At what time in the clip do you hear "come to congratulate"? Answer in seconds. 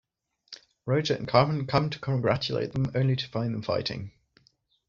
1.67-2.73